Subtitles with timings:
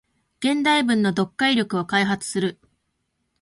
[0.39, 2.57] 現代文の読解力を開発する